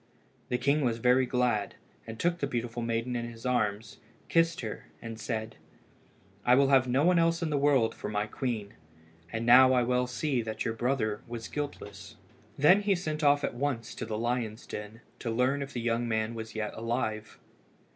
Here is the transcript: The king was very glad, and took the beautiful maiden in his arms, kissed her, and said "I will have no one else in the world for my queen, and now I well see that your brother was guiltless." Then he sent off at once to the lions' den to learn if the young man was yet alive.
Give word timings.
The 0.49 0.57
king 0.57 0.81
was 0.81 0.97
very 0.97 1.27
glad, 1.27 1.75
and 2.07 2.19
took 2.19 2.39
the 2.39 2.47
beautiful 2.47 2.81
maiden 2.81 3.15
in 3.15 3.29
his 3.29 3.45
arms, 3.45 3.99
kissed 4.29 4.61
her, 4.61 4.87
and 4.99 5.19
said 5.19 5.57
"I 6.43 6.55
will 6.55 6.69
have 6.69 6.87
no 6.87 7.03
one 7.05 7.19
else 7.19 7.43
in 7.43 7.51
the 7.51 7.57
world 7.59 7.93
for 7.93 8.09
my 8.09 8.25
queen, 8.25 8.73
and 9.31 9.45
now 9.45 9.73
I 9.73 9.83
well 9.83 10.07
see 10.07 10.41
that 10.41 10.65
your 10.65 10.73
brother 10.73 11.21
was 11.27 11.47
guiltless." 11.47 12.15
Then 12.57 12.81
he 12.81 12.95
sent 12.95 13.23
off 13.23 13.43
at 13.43 13.53
once 13.53 13.93
to 13.93 14.07
the 14.07 14.17
lions' 14.17 14.65
den 14.65 15.01
to 15.19 15.29
learn 15.29 15.61
if 15.61 15.71
the 15.73 15.81
young 15.81 16.07
man 16.07 16.33
was 16.33 16.55
yet 16.55 16.73
alive. 16.73 17.37